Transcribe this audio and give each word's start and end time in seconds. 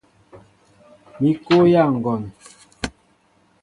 Mi 1.19 1.29
kɔyá 1.45 1.83
ŋgɔn. 1.95 2.21